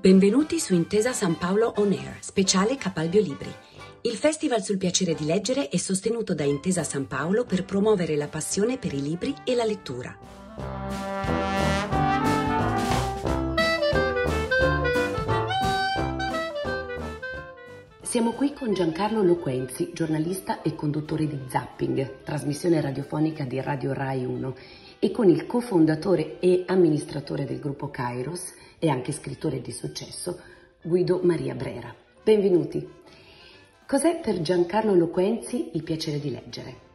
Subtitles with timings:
[0.00, 3.52] Benvenuti su Intesa San Paolo On Air, speciale Capalbio Libri.
[4.00, 8.26] Il festival sul piacere di leggere è sostenuto da Intesa San Paolo per promuovere la
[8.26, 10.16] passione per i libri e la lettura.
[18.00, 24.24] Siamo qui con Giancarlo Loquenzi, giornalista e conduttore di Zapping, trasmissione radiofonica di Radio Rai
[24.24, 24.56] 1,
[24.98, 30.40] e con il cofondatore e amministratore del gruppo Kairos e anche scrittore di successo,
[30.82, 31.94] Guido Maria Brera.
[32.24, 32.88] Benvenuti.
[33.86, 36.88] Cos'è per Giancarlo Loquenzi il piacere di leggere?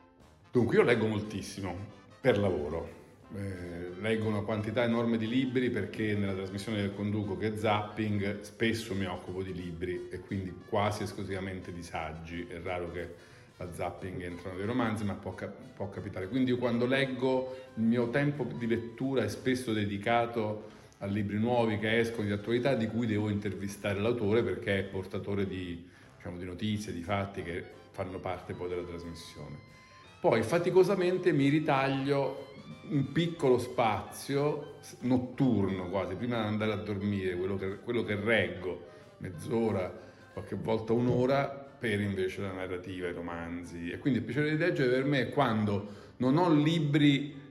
[0.52, 1.76] Dunque, io leggo moltissimo
[2.20, 3.04] per lavoro.
[3.36, 8.42] Eh, leggo una quantità enorme di libri perché nella trasmissione del conduco che è Zapping
[8.42, 12.48] spesso mi occupo di libri e quindi quasi esclusivamente di saggi.
[12.48, 13.14] È raro che
[13.58, 15.36] a Zapping entrano dei romanzi, ma può,
[15.76, 16.30] può capitare.
[16.30, 20.74] Quindi io quando leggo il mio tempo di lettura è spesso dedicato
[21.06, 25.48] a libri nuovi che escono di attualità di cui devo intervistare l'autore perché è portatore
[25.48, 29.74] di, diciamo, di notizie, di fatti che fanno parte poi della trasmissione.
[30.20, 32.54] Poi faticosamente mi ritaglio
[32.90, 38.86] un piccolo spazio notturno quasi, prima di andare a dormire, quello che, quello che reggo,
[39.20, 39.94] mezz'ora,
[40.34, 43.92] qualche volta un'ora, per invece la narrativa, i romanzi.
[43.92, 47.44] E quindi il piacere di leggere per me è quando non ho libri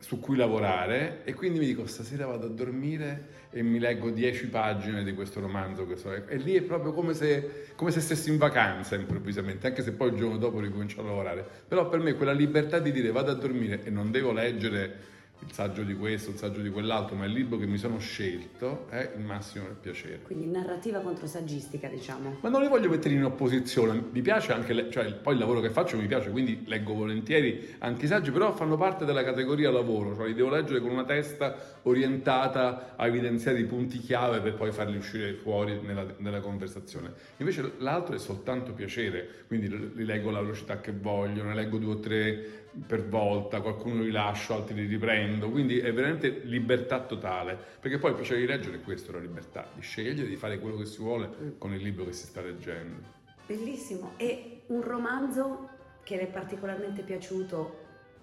[0.00, 4.46] su cui lavorare e quindi mi dico stasera vado a dormire e mi leggo dieci
[4.46, 6.10] pagine di questo romanzo che so.
[6.10, 10.08] e lì è proprio come se, come se stessi in vacanza improvvisamente anche se poi
[10.08, 13.34] il giorno dopo ricomincio a lavorare però per me quella libertà di dire vado a
[13.34, 17.32] dormire e non devo leggere il saggio di questo, il saggio di quell'altro, ma il
[17.32, 20.20] libro che mi sono scelto è il massimo del piacere.
[20.22, 22.38] Quindi narrativa contro saggistica, diciamo.
[22.40, 25.60] Ma non li voglio mettere in opposizione, mi piace anche, le, cioè poi il lavoro
[25.60, 29.70] che faccio mi piace, quindi leggo volentieri anche i saggi, però fanno parte della categoria
[29.70, 34.54] lavoro, cioè li devo leggere con una testa orientata a evidenziare i punti chiave per
[34.54, 37.12] poi farli uscire fuori nella, nella conversazione.
[37.38, 41.92] Invece l'altro è soltanto piacere, quindi li leggo alla velocità che voglio, ne leggo due
[41.94, 47.58] o tre per volta, qualcuno li lascio, altri li riprendo, quindi è veramente libertà totale,
[47.80, 50.76] perché poi il piacere di leggere è questo, la libertà, di scegliere, di fare quello
[50.76, 51.48] che si vuole mm.
[51.58, 53.18] con il libro che si sta leggendo.
[53.46, 55.68] Bellissimo, e un romanzo
[56.02, 57.78] che le è particolarmente piaciuto,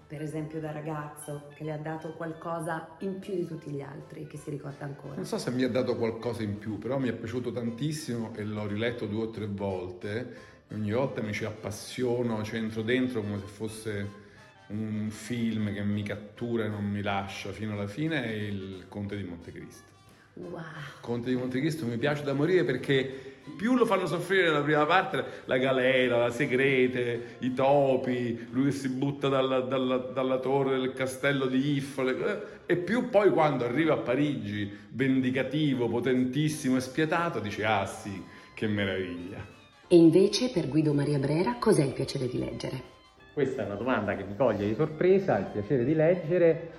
[0.06, 4.26] per esempio da ragazzo, che le ha dato qualcosa in più di tutti gli altri,
[4.26, 5.14] che si ricorda ancora?
[5.14, 8.44] Non so se mi ha dato qualcosa in più, però mi è piaciuto tantissimo e
[8.44, 13.38] l'ho riletto due o tre volte, ogni volta mi ci appassiono, ci entro dentro come
[13.38, 14.26] se fosse
[14.68, 19.16] un film che mi cattura e non mi lascia fino alla fine è il Conte
[19.16, 19.96] di Montecristo.
[20.34, 20.60] Wow.
[21.00, 25.24] Conte di Montecristo mi piace da morire perché più lo fanno soffrire nella prima parte,
[25.46, 30.92] la galera, la segrete, i topi, lui che si butta dalla, dalla, dalla torre del
[30.92, 37.64] castello di Iffole, e più poi quando arriva a Parigi, vendicativo, potentissimo e spietato, dice
[37.64, 38.22] ah sì,
[38.54, 39.44] che meraviglia.
[39.88, 42.96] E invece per Guido Maria Brera cos'è il piacere di leggere?
[43.38, 46.70] Questa è una domanda che mi coglie di sorpresa, il piacere di leggere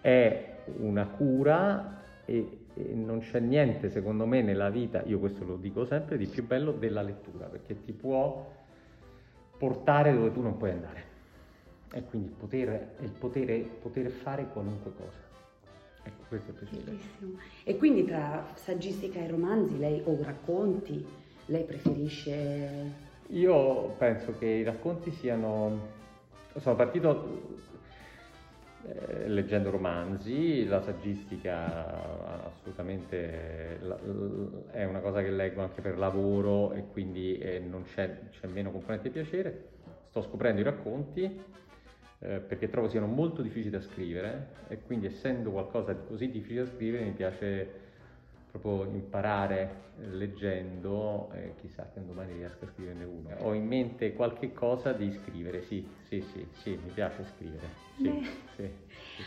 [0.00, 5.54] è una cura e, e, non c'è niente secondo me nella vita, io questo lo
[5.54, 8.44] dico sempre, di più bello della lettura, perché ti può
[9.56, 11.04] portare dove tu non puoi andare.
[11.92, 15.22] E quindi il potere, il potere, poter fare qualunque cosa.
[16.02, 16.90] Ecco, questo è il piacere.
[16.90, 17.38] Bellissimo.
[17.62, 21.06] E quindi tra saggistica e romanzi, lei o racconti,
[21.46, 26.02] lei preferisce io penso che i racconti siano...
[26.56, 27.62] Sono partito
[28.86, 33.80] eh, leggendo romanzi, la saggistica assolutamente
[34.70, 38.70] è una cosa che leggo anche per lavoro e quindi eh, non c'è, c'è, meno
[38.70, 39.68] componente di piacere.
[40.10, 41.24] Sto scoprendo i racconti
[42.18, 46.64] eh, perché trovo siano molto difficili da scrivere e quindi essendo qualcosa di così difficile
[46.64, 47.83] da scrivere mi piace
[48.58, 53.30] proprio imparare leggendo, eh, chissà che un domani riesca a scriverne uno.
[53.40, 57.82] Ho in mente qualche cosa di scrivere, sì, sì, sì, sì, mi piace scrivere.
[57.96, 58.70] Sì, sì,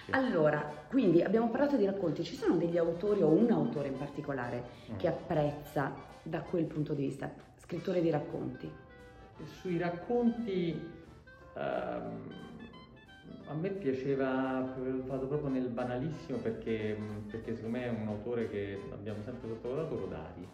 [0.06, 3.98] sì, allora, quindi abbiamo parlato di racconti, ci sono degli autori o un autore in
[3.98, 4.98] particolare mm.
[4.98, 5.94] che apprezza
[6.24, 8.72] da quel punto di vista, scrittore di racconti?
[9.60, 10.96] Sui racconti...
[11.56, 12.46] Um,
[13.50, 14.74] a me piaceva,
[15.06, 16.98] vado proprio nel banalissimo perché,
[17.32, 20.48] perché secondo me è un autore che abbiamo sempre sottovalutato, Rodari.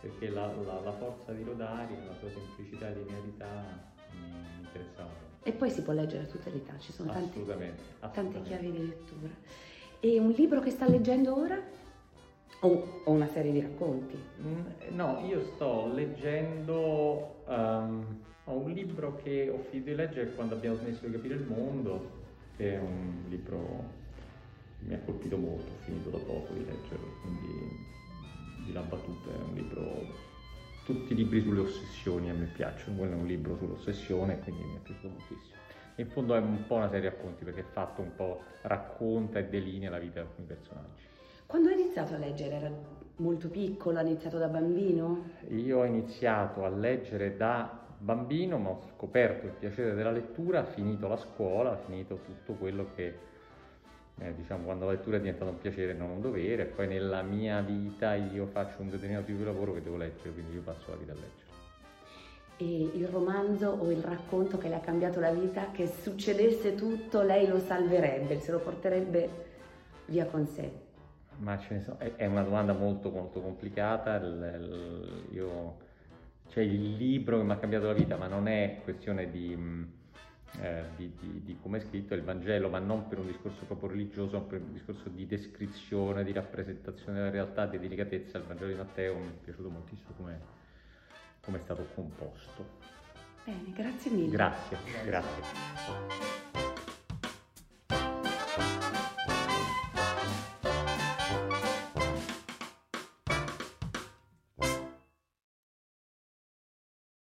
[0.00, 3.46] Perché la, la, la, forza di Rodari, la sua semplicità e linearità
[4.12, 5.10] mi interessava.
[5.42, 8.40] E poi si può leggere a tutte le età, ci sono assolutamente, tante, assolutamente.
[8.40, 9.32] tante chiavi di lettura.
[10.00, 11.60] E un libro che sta leggendo ora?
[12.60, 14.18] O, o una serie di racconti?
[14.40, 17.42] Mm, no, io sto leggendo...
[17.46, 21.46] Um, ho un libro che ho finito di leggere quando abbiamo smesso di capire il
[21.46, 22.22] mondo,
[22.56, 24.02] che è un libro
[24.78, 27.92] che mi ha colpito molto, ho finito da poco di leggerlo, quindi
[28.66, 30.32] di La Battuta, è un libro
[30.84, 34.76] tutti i libri sulle ossessioni a me piacciono, quello è un libro sull'ossessione, quindi mi
[34.76, 35.62] è piaciuto moltissimo.
[35.96, 39.38] In fondo è un po' una serie di racconti perché è fatto un po', racconta
[39.38, 41.02] e delinea la vita di alcuni personaggi.
[41.46, 42.58] Quando hai iniziato a leggere
[43.16, 45.30] molto piccolo, hai iniziato da bambino?
[45.48, 51.08] Io ho iniziato a leggere da bambino, ma ho scoperto il piacere della lettura, finito
[51.08, 53.32] la scuola, finito tutto quello che
[54.18, 57.22] eh, diciamo quando la lettura è diventata un piacere e non un dovere, poi nella
[57.22, 60.90] mia vita io faccio un determinato tipo di lavoro che devo leggere, quindi io passo
[60.90, 61.42] la vita a leggere.
[62.56, 67.22] E il romanzo o il racconto che le ha cambiato la vita, che succedesse tutto,
[67.22, 69.28] lei lo salverebbe, se lo porterebbe
[70.06, 70.83] via con sé?
[71.38, 75.76] Ma ce ne sono, è una domanda molto molto complicata, il, il, io,
[76.48, 79.92] cioè il libro che mi ha cambiato la vita, ma non è questione di
[80.60, 83.88] eh, di, di, di, come è scritto il Vangelo, ma non per un discorso proprio
[83.90, 88.38] religioso, ma per un discorso di descrizione, di rappresentazione della realtà, di delicatezza.
[88.38, 90.40] Il Vangelo di Matteo mi è piaciuto moltissimo come,
[91.40, 92.92] come è stato composto.
[93.44, 94.30] Bene, grazie mille.
[94.30, 96.13] Grazie, grazie.